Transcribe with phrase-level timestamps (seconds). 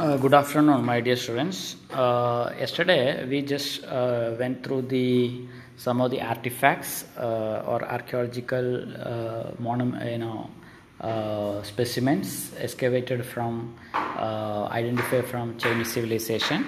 [0.00, 1.76] Uh, good afternoon, my dear students.
[1.90, 5.42] Uh, yesterday, we just uh, went through the
[5.76, 9.50] some of the artifacts uh, or archaeological uh,
[10.08, 10.48] you know,
[11.02, 16.64] uh, specimens excavated from identified from Chinese civilization,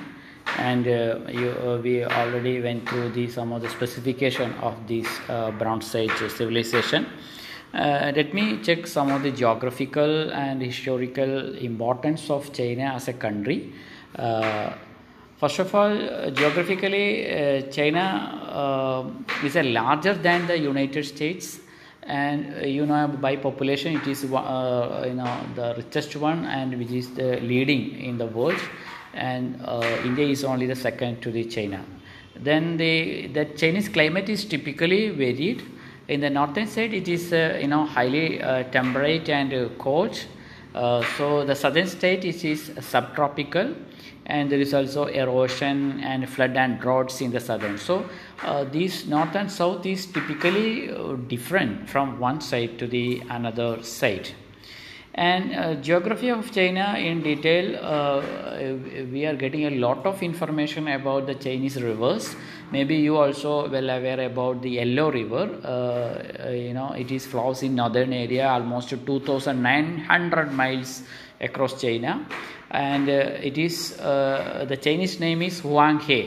[0.58, 5.94] and you, we already went through the some of the specification of this uh, Bronze
[5.94, 7.06] Age civilization.
[7.74, 13.14] Uh, let me check some of the geographical and historical importance of China as a
[13.14, 13.72] country.
[14.14, 14.70] Uh,
[15.38, 18.04] first of all, uh, geographically, uh, China
[18.52, 21.60] uh, is a larger than the United States,
[22.02, 26.90] and uh, you know by population it is you know the richest one and which
[26.90, 28.60] is the leading in the world,
[29.14, 29.62] and
[30.04, 31.82] India is only the second to the China.
[32.36, 35.62] Then the the Chinese climate is typically varied
[36.08, 40.18] in the northern side it is uh, you know highly uh, temperate and uh, cold.
[41.18, 43.74] So the southern state it is subtropical
[44.26, 47.76] and there is also erosion and flood and droughts in the southern.
[47.76, 48.08] So
[48.42, 53.82] uh, these north and south is typically uh, different from one side to the another
[53.82, 54.30] side.
[55.14, 58.22] And uh, geography of china in detail
[59.12, 62.34] we are getting a lot of information about the chinese rivers
[62.72, 67.26] maybe you also well aware about the yellow river uh, uh, you know it is
[67.26, 71.02] flows in northern area almost 2900 miles
[71.40, 72.26] across china
[72.70, 76.22] and uh, it is uh, the chinese name is huanghe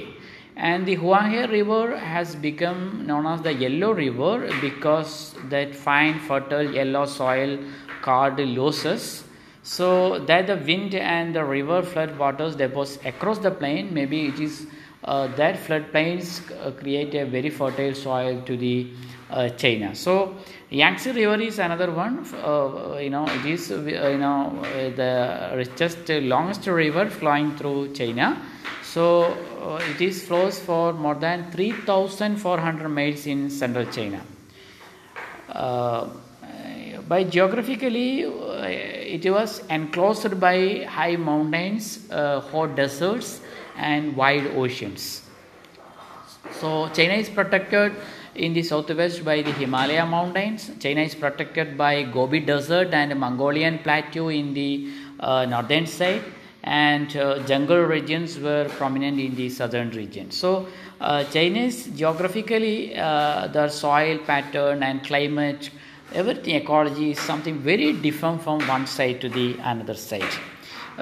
[0.58, 6.72] and the Huanghe River has become known as the Yellow River because that fine fertile
[6.72, 7.60] yellow soil
[8.02, 9.24] called loess.
[9.64, 13.94] So that the wind and the river flood waters deposit across the plain.
[13.94, 14.68] Maybe it is
[15.06, 18.88] uh, that flood plains uh, create a very fertile soil to the
[19.30, 19.94] uh, China.
[19.96, 20.36] So
[20.70, 22.26] Yangtze River is another one.
[22.44, 24.60] Uh, you know it is you know
[24.96, 28.42] the richest, longest river flowing through China.
[28.82, 29.36] So
[29.92, 34.22] it is flows for more than 3,400 miles in central China.
[37.08, 43.42] By geographically, uh, it was enclosed by high mountains, uh, hot deserts,
[43.78, 45.22] and wide oceans.
[46.60, 47.94] So China is protected
[48.34, 50.72] in the southwest by the Himalaya mountains.
[50.80, 54.90] China is protected by Gobi Desert and Mongolian Plateau in the
[55.20, 56.24] uh, northern side,
[56.64, 60.32] and uh, jungle regions were prominent in the southern region.
[60.32, 60.68] So
[61.00, 65.70] uh, China is geographically uh, the soil pattern and climate,
[66.14, 70.34] everything ecology is something very different from one side to the another side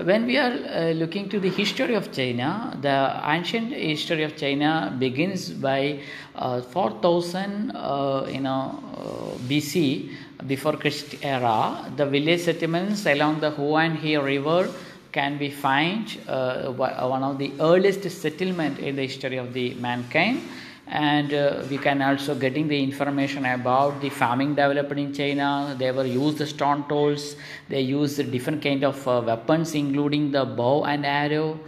[0.02, 4.96] when we are uh, looking to the history of China, the ancient history of China
[4.98, 6.00] begins by
[6.36, 10.10] uh, 4000, uh, you know, uh, BC,
[10.48, 11.92] before Christ era.
[11.96, 14.70] The village settlements along the Huanghe River
[15.12, 20.42] can be find uh, one of the earliest settlement in the history of the mankind
[20.88, 25.76] and uh, we can also getting the information about the farming developed in china.
[25.78, 27.36] They were used the stone tools.
[27.70, 31.60] They used different kind of uh, weapons including the bow and arrow.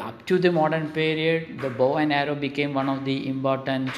[0.00, 3.90] Up to the modern period the bow and arrow became one of the important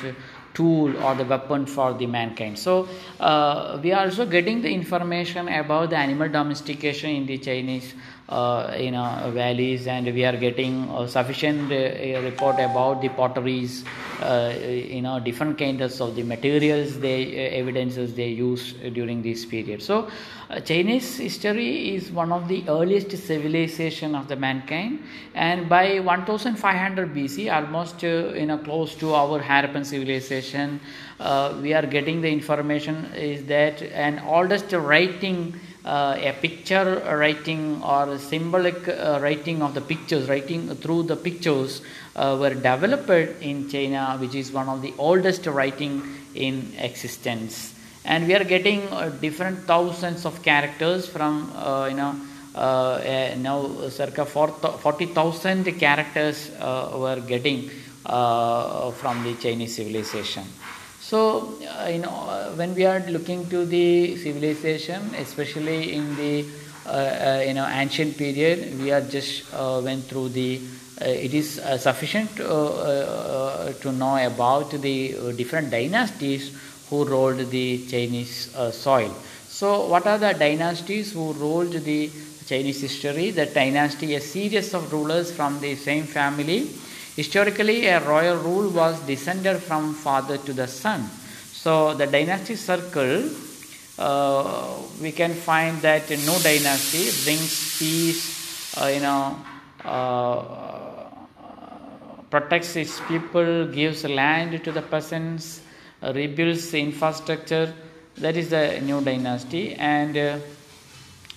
[0.54, 2.58] tool or the weapon for the mankind.
[2.58, 2.88] So
[3.20, 7.94] uh, we are also getting the information about the animal domestication in the chinese
[8.78, 13.84] you know valleys and we are getting uh, sufficient uh, report about the potteries
[14.22, 14.52] uh,
[14.96, 19.82] you know different kinds of the materials they uh, evidences they use during this period.
[19.82, 20.08] So
[20.52, 25.02] uh, chinese history is one of the earliest civilization of the mankind
[25.34, 28.08] and by 1500 bc almost uh,
[28.40, 30.78] you know close to our harappan civilization
[31.20, 37.82] uh, we are getting the information is that an oldest writing uh, a picture writing
[37.82, 41.82] or symbolic uh, writing of the pictures, writing through the pictures
[42.14, 43.10] uh, were developed
[43.42, 46.02] in China, which is one of the oldest writing
[46.34, 47.74] in existence.
[48.04, 52.14] And we are getting uh, different thousands of characters from uh, you know
[52.54, 57.70] uh, now circa 40,000 characters were getting
[58.04, 60.44] from the Chinese civilization.
[61.12, 66.46] So, uh, you know, uh, when we are looking to the civilization, especially in the
[66.86, 70.58] uh, uh you know ancient period, we are just uh, went through the.
[70.98, 76.56] Uh, it is sufficient to know about the different dynasties
[76.88, 79.14] who ruled the Chinese soil.
[79.48, 82.10] So, what are the dynasties who ruled the
[82.46, 83.32] Chinese history?
[83.32, 86.70] The dynasty, a series of rulers from the same family
[87.16, 91.08] Historically, a royal rule was descended from father to the son.
[91.52, 93.28] So, the dynasty circle,
[93.98, 99.36] uh, we can find that no dynasty brings peace, uh, you know,
[99.84, 100.42] uh,
[102.30, 105.60] protects its people, gives land to the peasants,
[106.02, 107.74] uh, rebuilds infrastructure.
[108.16, 109.74] That is the new dynasty.
[109.74, 110.38] And uh,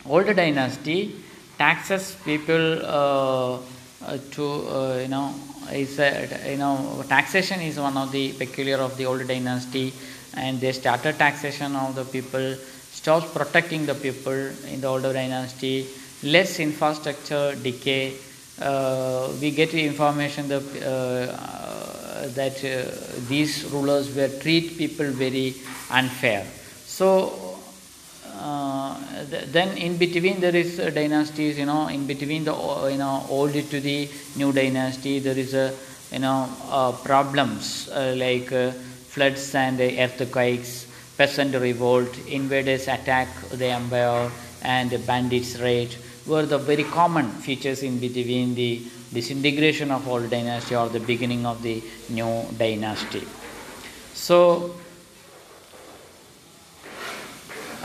[0.05, 1.15] older dynasty
[1.57, 3.59] taxes people uh,
[4.05, 5.33] uh, to you know
[5.71, 9.93] is a, you know taxation is one of the peculiar of the old dynasty,
[10.35, 12.55] and they started taxation of the people,
[12.91, 15.85] stopped protecting the people in the older dynasty.
[16.23, 18.13] Less infrastructure decay.
[18.59, 22.89] Uh, we get information that, uh, that uh,
[23.27, 25.53] these rulers were treat people very
[25.91, 26.45] unfair.
[26.85, 27.44] So
[29.29, 32.97] th- then in between there is uh, dynasties you know in between the uh, you
[32.97, 35.73] know old to the new dynasty there is a
[36.11, 38.49] you know uh, problems like
[39.13, 40.87] floods and earthquakes
[41.17, 44.29] peasant revolt invaders attack the empire
[44.61, 45.95] and bandits raid
[46.25, 48.81] were the very common features in between the
[49.13, 53.25] disintegration of old dynasty or the beginning of the new dynasty.
[54.13, 54.75] So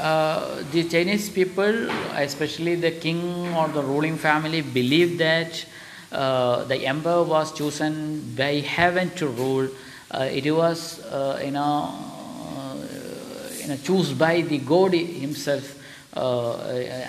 [0.00, 5.64] uh, the Chinese people, especially the king or the ruling family, believe that
[6.10, 9.68] uh, the emperor was chosen by heaven to rule.
[10.10, 11.94] Uh, it was, uh, you know,
[12.56, 12.76] uh,
[13.60, 15.76] you know, chosen by the God himself.
[16.14, 16.56] Uh,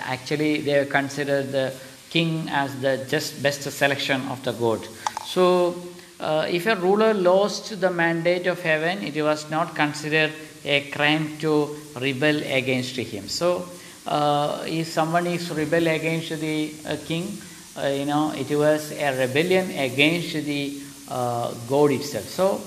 [0.04, 1.72] actually, they consider the
[2.10, 4.86] king as the just best selection of the God.
[5.24, 5.74] So,
[6.20, 10.32] uh, if a ruler lost the mandate of heaven, it was not considered
[10.64, 13.28] a crime to rebel against him.
[13.28, 13.68] So,
[14.06, 17.38] uh, if someone is rebel against the uh, king,
[17.76, 20.78] uh, you know, it was a rebellion against the
[21.08, 22.24] uh, God itself.
[22.28, 22.60] So,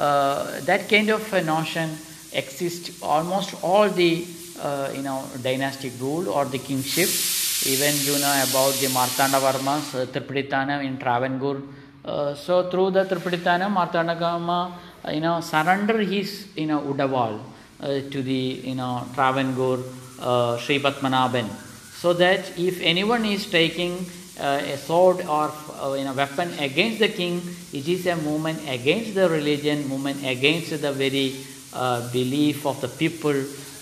[0.00, 1.90] uh, that kind of a notion
[2.32, 4.26] exists almost all the
[4.60, 7.08] uh, you know dynastic rule or the kingship.
[7.66, 11.62] Even you know about the Martanda Varma's Tripaditanam in Travancore.
[12.36, 14.78] So through the Tripaditanam, Martandagama, uh,
[15.12, 17.40] you know, surrender his you know Udawal
[17.80, 19.80] uh, to the you know Travancore
[20.20, 21.48] uh, Sri Padmanabhan,
[21.92, 24.06] so that if anyone is taking
[24.40, 27.42] uh, a sword or uh, you know weapon against the king,
[27.72, 31.36] it is a movement against the religion, movement against the very
[32.12, 33.34] belief of the people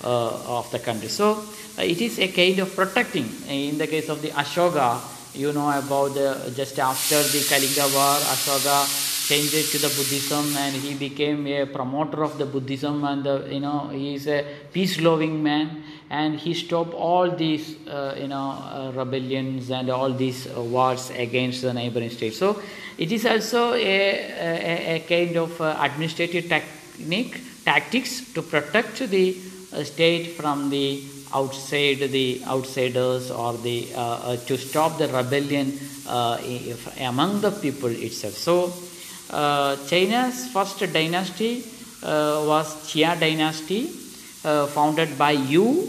[0.03, 1.09] of the country.
[1.09, 1.45] So
[1.79, 3.29] it is a kind of protecting.
[3.49, 4.99] In the case of the Ashoka,
[5.35, 10.57] you know about the just after the Kalinga war, Ashoka changed it to the Buddhism
[10.57, 14.45] and he became a promoter of the Buddhism and the, you know he is a
[14.73, 20.13] peace loving man and he stopped all these uh, you know uh, rebellions and all
[20.13, 22.39] these uh, wars against the neighboring states.
[22.39, 22.61] So
[22.99, 29.37] it is also a, a, a kind of uh, administrative technique tactics to protect the
[29.73, 31.03] uh, state from the
[31.35, 36.39] outside the outsiders or the uh, uh, to stop the rebellion uh,
[37.01, 38.92] among the people itself so uh,
[39.87, 41.65] china's first dynasty
[42.03, 43.91] uh, was Xia dynasty
[44.45, 45.89] uh, founded by yu.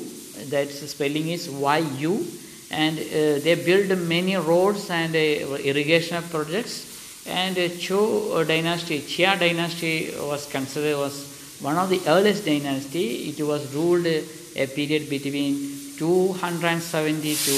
[0.49, 2.25] That spelling is yu
[2.71, 7.25] and uh, they built many roads and uh, irrigation projects.
[7.27, 13.29] And uh, Zhou dynasty Xia dynasty was considered was one of the earliest dynasty.
[13.29, 15.55] It was ruled a period between
[15.97, 17.51] 270 to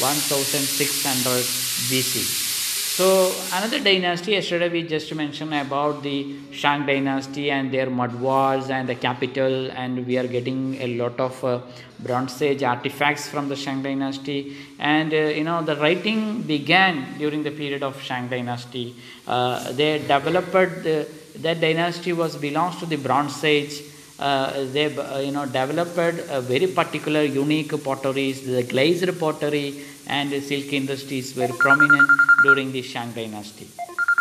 [0.00, 1.44] 1600
[1.90, 2.49] BC.
[2.92, 8.68] So another dynasty, yesterday we just mentioned about the Shang dynasty and their mud walls
[8.68, 11.60] and the capital and we are getting a lot of uh,
[12.00, 17.44] Bronze Age artifacts from the Shang dynasty and uh, you know the writing began during
[17.44, 18.96] the period of Shang dynasty.
[19.24, 20.50] Uh, they developed,
[20.82, 23.82] the, that dynasty was belongs to the Bronze Age
[24.20, 30.30] uh, they uh, you know developed a very particular unique potteries the glazed pottery and
[30.42, 32.08] silk industries were prominent
[32.42, 33.68] during the Shang dynasty.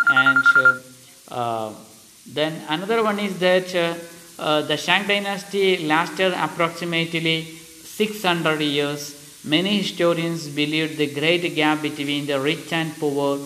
[0.10, 0.80] And uh,
[1.30, 1.74] uh,
[2.26, 3.96] then another one is that uh,
[4.42, 9.02] uh, the Shang dynasty lasted approximately 600 years.
[9.44, 13.40] Many historians believe the great gap between the rich and poor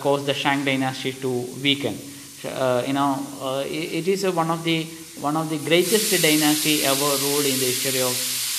[0.00, 1.30] caused the Shang dynasty to
[1.62, 1.96] weaken.
[2.42, 4.86] You know it, it is one of the
[5.20, 8.14] one of the greatest dynasty ever ruled in the history of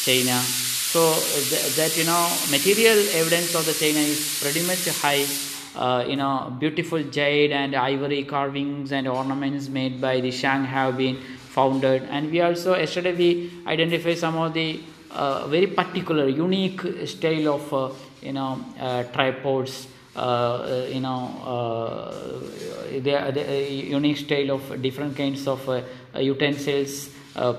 [0.06, 0.40] China.
[0.92, 5.26] So th- that you know material evidence of the China is pretty much high.
[5.74, 10.98] Uh, you know beautiful jade and ivory carvings and ornaments made by the Shang have
[10.98, 11.16] been
[11.56, 17.56] founded, and we also yesterday we identify some of the uh, very particular unique style
[17.56, 17.90] of uh,
[18.22, 19.88] you know uh, tripods.
[20.16, 25.82] Uh, you know, uh, they are the uh, unique style of different kinds of uh,
[26.20, 27.10] utensils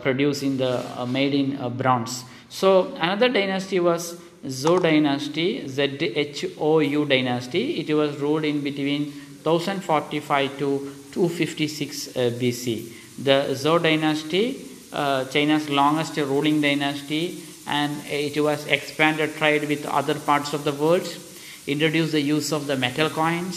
[0.02, 2.24] produced in the made in bronze.
[2.50, 7.80] So another dynasty was Zhou dynasty, Z-H-O-U dynasty.
[7.80, 9.12] It was ruled in between
[9.44, 12.92] 1045 to 256 uh, BC.
[13.22, 20.14] The Zhou dynasty, uh, China's longest ruling dynasty, and it was expanded trade with other
[20.14, 21.06] parts of the world,
[21.66, 23.56] introduced the use of the metal coins.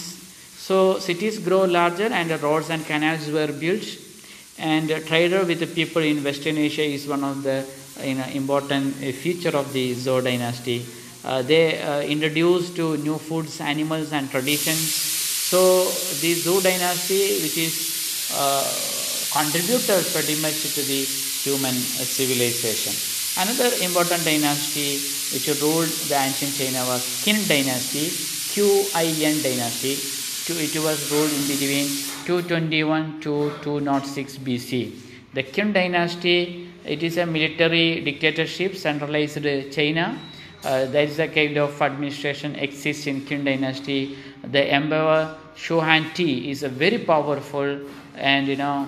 [0.58, 3.86] So cities grow larger and roads and canals were built
[4.58, 7.66] and trader with the people in Western Asia is one of the
[8.02, 10.86] you know, important feature of the Zhou dynasty.
[11.24, 14.80] Uh, they uh, introduced to new foods, animals and traditions.
[14.80, 15.86] So
[16.22, 18.64] the Zhou dynasty which is uh,
[19.32, 23.15] contributed pretty much to the human civilization.
[23.38, 24.96] Another important dynasty
[25.34, 28.08] which ruled the ancient China was Qin dynasty,
[28.54, 29.98] Q-I-N dynasty.
[30.48, 31.88] It was ruled in between
[32.26, 34.96] 221 to 206 BC.
[35.34, 40.18] The Qin dynasty, it is a military dictatorship, centralized China.
[40.64, 44.18] Uh, there is a kind of administration exists in Qin dynasty.
[44.44, 47.82] The emperor Shi Huangdi is a very powerful
[48.16, 48.88] and you know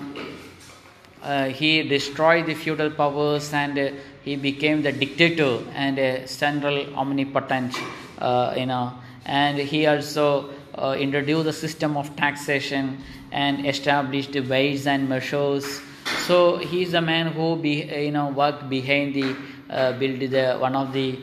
[1.22, 3.90] uh, he destroyed the feudal powers and uh,
[4.28, 7.74] he became the dictator and a central omnipotent
[8.18, 8.92] uh, you know.
[9.24, 15.80] And he also uh, introduced the system of taxation and established the weights and measures.
[16.26, 19.36] So he is a man who be, you know worked behind the
[19.70, 21.18] uh, build the one of the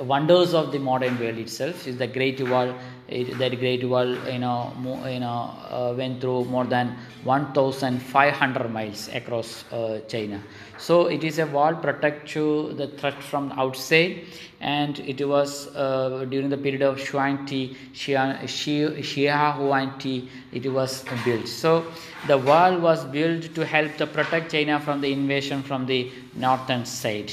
[0.00, 2.74] wonders of the modern world itself is the great wall
[3.08, 4.72] that great wall you know
[5.06, 10.40] you know uh, went through more than 1500 miles across uh, china
[10.78, 14.24] so it is a wall protect to the threat from outside
[14.60, 21.46] and it was uh, during the period of Xuanti, Xia, Xia Huanti, it was built.
[21.46, 21.84] So
[22.26, 26.86] the wall was built to help to protect China from the invasion from the northern
[26.86, 27.30] side.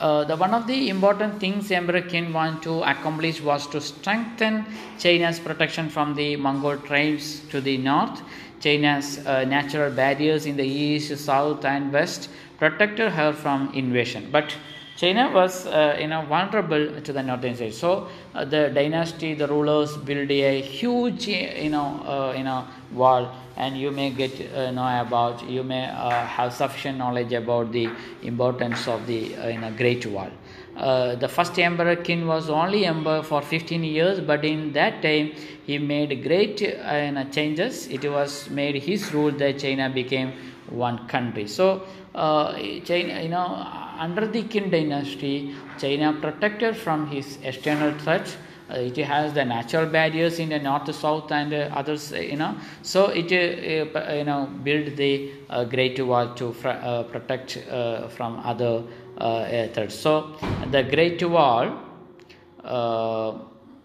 [0.00, 4.64] Uh, the one of the important things Emperor Qin wanted to accomplish was to strengthen
[4.98, 8.22] China's protection from the Mongol tribes to the north.
[8.60, 14.30] China's uh, natural barriers in the east, south, and west protected her from invasion.
[14.32, 14.56] But
[14.96, 17.74] China was, uh, you know, vulnerable to the northern side.
[17.74, 23.34] So uh, the dynasty, the rulers built a huge, you know, uh, you know, wall,
[23.60, 27.88] and you may get uh, know about, you may uh, have sufficient knowledge about the
[28.22, 30.30] importance of the, uh, you know, Great Wall.
[31.24, 35.32] the first emperor Qin was only emperor for 15 years, but in that time
[35.66, 37.86] he made great know, changes.
[37.88, 40.32] It was made his rule that China became
[40.86, 41.46] one country.
[41.46, 41.66] So
[42.14, 43.46] China, you know
[44.06, 48.36] under the Qin dynasty, China protected from his external threats.
[48.70, 52.12] Uh, it has the natural barriers in the north, south, and uh, others.
[52.12, 55.32] You know, so it uh, you know build the
[55.68, 57.58] Great Wall to fr- protect
[58.16, 58.84] from other
[59.18, 59.94] threats.
[59.94, 60.36] So
[60.70, 61.78] the Great Wall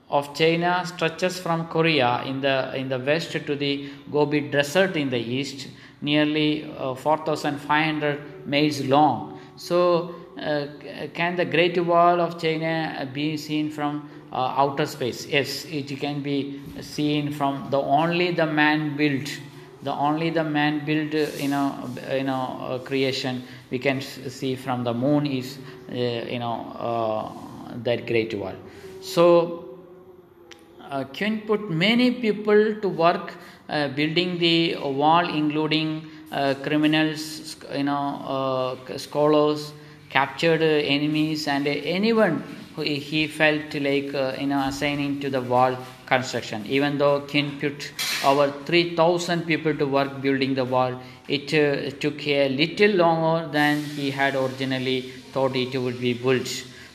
[0.10, 5.10] of China stretches from Korea in the in the west to the Gobi Desert in
[5.10, 5.68] the east,
[6.02, 9.40] nearly uh, 4,500 miles long.
[9.56, 10.68] So, uh,
[11.14, 15.26] can the Great Wall of China be seen from uh, outer space?
[15.26, 19.30] Yes, it can be seen from the only the man built,
[19.84, 24.94] the only the man built, you know, you know, creation we can see from the
[24.94, 25.58] moon is,
[25.90, 27.32] you know,
[27.84, 28.56] that Great Wall.
[29.02, 29.80] So,
[30.90, 31.04] uh,
[31.48, 33.34] put many people to work
[33.70, 39.74] uh, building the wall, including uh, criminals, you know, uh, scholars,
[40.10, 42.44] captured enemies, and anyone
[42.78, 46.66] he felt like you know assigning to the wall construction.
[46.68, 47.92] Even though Qin put
[48.24, 53.84] over 3,000 people to work building the wall, it uh, took a little longer than
[53.84, 55.02] he had originally
[55.32, 56.48] thought it would be built.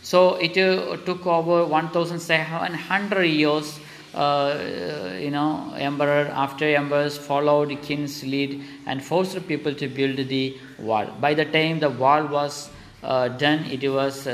[0.03, 3.81] So it uh, took over 1,700 years
[4.15, 10.59] uh, you know, emperor after emperors followed Qin's lead and forced people to build the
[10.79, 11.07] wall.
[11.21, 12.71] By the time the wall was
[13.05, 14.27] uh, done, it was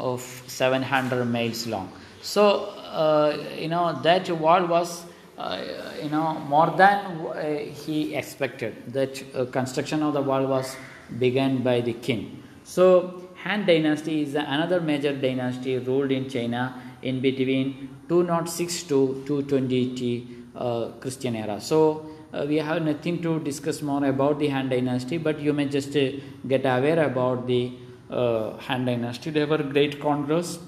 [0.00, 1.92] uh, 3,700 miles long.
[2.22, 2.66] So,
[3.04, 5.04] uh, you know, that wall was,
[5.38, 5.62] uh,
[6.02, 8.92] you know, more than uh, he expected.
[8.92, 10.76] That construction of the wall was
[11.18, 12.42] begun by the king.
[12.64, 20.36] So, Han Dynasty is another major dynasty ruled in China in between 206 to 220
[20.54, 21.60] uh, Christian era.
[21.60, 25.66] So uh, we have nothing to discuss more about the Han Dynasty, but you may
[25.66, 26.10] just uh,
[26.46, 27.72] get aware about the
[28.10, 29.30] uh, Han Dynasty.
[29.30, 30.58] They were great conquerors.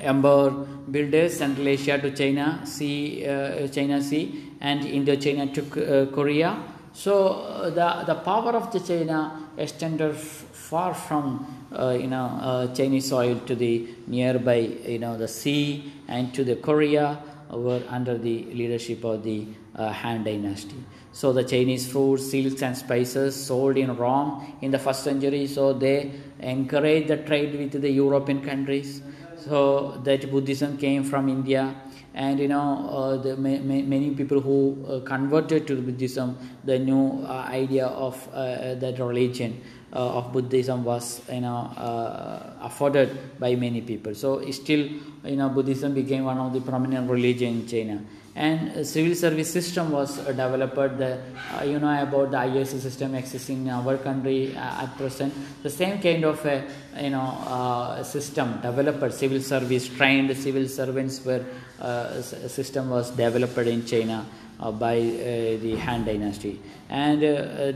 [0.00, 0.50] Emperor
[0.90, 6.62] builders Central Asia to China Sea, uh, China Sea, and Indochina to uh, Korea.
[6.92, 13.08] So uh, the, the power of the China extended far from uh, you know Chinese
[13.08, 18.44] soil to the nearby you know the sea and to the Korea were under the
[18.52, 19.46] leadership of the
[19.76, 20.76] Han Dynasty.
[21.14, 25.46] So the Chinese fruits, silks, and spices sold in Rome in the first century.
[25.46, 29.00] So they encouraged the trade with the European countries.
[29.36, 31.74] So that Buddhism came from India,
[32.14, 36.78] and you know uh, the ma- ma- many people who uh, converted to Buddhism, the
[36.78, 39.60] new uh, idea of uh, that religion.
[39.94, 44.14] Uh, of Buddhism was you know uh, afforded by many people.
[44.14, 44.88] So still
[45.24, 48.02] you know Buddhism became one of the prominent religion in China.
[48.36, 50.98] And civil service system was uh, developed.
[50.98, 51.20] The,
[51.56, 55.32] uh, you know about the IAS system existing in our country uh, at present.
[55.62, 56.64] The same kind of a
[57.00, 59.14] you know uh, system developed.
[59.14, 61.44] Civil service trained civil servants were
[61.80, 64.26] uh, system was developed in China
[64.58, 67.22] uh, by the Han Dynasty, and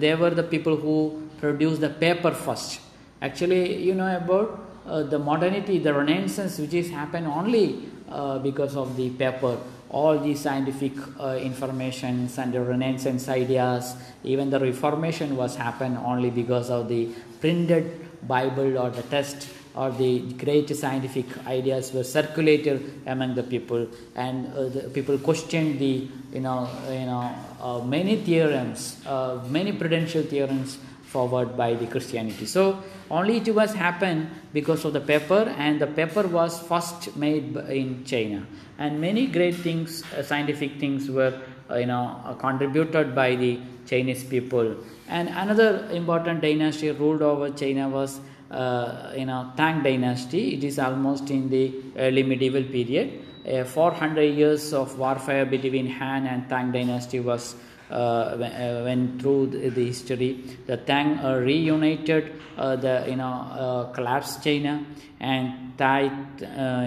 [0.00, 2.80] they were the people who produced the paper first.
[3.22, 8.76] Actually, you know about uh, the modernity, the renaissance, which is happened only uh, because
[8.76, 9.58] of the paper.
[9.90, 16.30] All the scientific uh, informations and the renaissance ideas, even the reformation was happened only
[16.30, 17.08] because of the
[17.40, 23.86] printed Bible or the text or the great scientific ideas were circulated among the people,
[24.16, 29.72] and uh, the people questioned the you know you know uh, many theorems, uh, many
[29.72, 32.46] prudential theorems forward by the Christianity.
[32.46, 37.56] So only it was happened because of the paper, and the paper was first made
[37.56, 38.46] in China,
[38.78, 41.34] and many great things, uh, scientific things, were
[41.70, 44.76] uh, you know uh, contributed by the Chinese people.
[45.08, 50.54] And another important dynasty ruled over China was uh, you know Tang dynasty.
[50.56, 53.24] It is almost in the early medieval period.
[53.48, 57.54] 400 years of warfare between Han and Tang dynasty was
[57.90, 58.36] uh,
[58.84, 60.44] went through the, the, history.
[60.66, 64.84] The Tang uh, reunited uh, the you know collapsed China
[65.20, 66.04] and Thai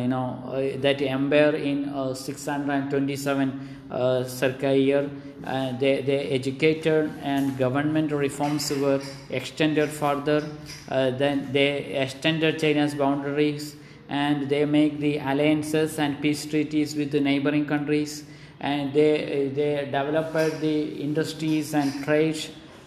[0.02, 5.10] you know that empire in 627 uh, circa year.
[5.44, 10.48] Uh, they, they educated and government reforms were extended further.
[10.88, 13.76] Uh, then they extended China's boundaries
[14.08, 18.24] and they make the alliances and peace treaties with the neighboring countries
[18.62, 22.38] and they they developed the industries and trade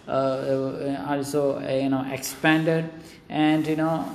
[0.07, 2.89] uh, also uh, you know expanded.
[3.29, 4.05] And you know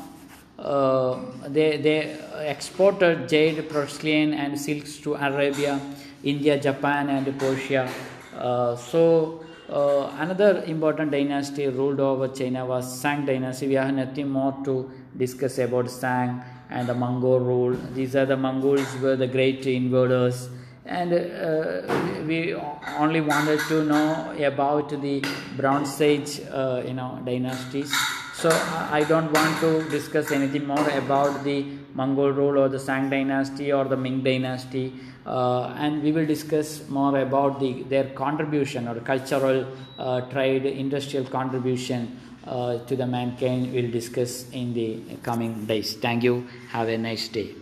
[0.59, 1.19] uh,
[1.49, 5.81] they they exported jade porcelain and silks to arabia
[6.23, 7.89] india japan and persia.
[8.37, 13.69] Uh, so uh, another important dynasty ruled over china was Shang dynasty.
[13.69, 17.77] We have nothing more to discuss about Shang and the mongol rule.
[17.95, 20.49] These are the mongols were the great invaders
[20.91, 22.55] and uh, we
[22.99, 25.25] only wanted to know about the
[25.57, 27.95] Bronze Age, uh, you know, dynasties.
[28.35, 33.09] So I don't want to discuss anything more about the Mongol rule or the Shang
[33.09, 34.93] dynasty or the Ming dynasty,
[35.27, 39.67] uh, and we will discuss more about the their contribution or cultural,
[39.99, 43.73] uh, trade, industrial contribution uh, to the mankind.
[43.73, 45.95] We'll discuss in the coming days.
[45.95, 46.47] Thank you.
[46.71, 47.60] Have a nice day.